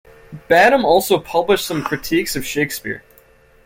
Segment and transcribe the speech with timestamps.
[0.47, 3.03] Badham also published some critiques of Shakespeare.